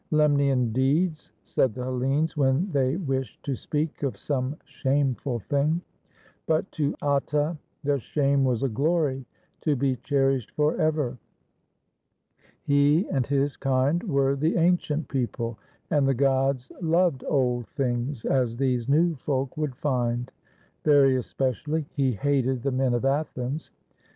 [0.09, 5.79] "Lemnian deeds," said the Hellenes, when they wished to speak of some shameful thing;
[6.47, 9.27] but to Atta the shame was a glory
[9.61, 11.19] to be cherished forever.
[12.63, 15.59] He and his kind were the ancient people,
[15.91, 20.31] and the gods loved old things, as these new folk would find.
[20.83, 23.69] Very especially he hated the men of Athens.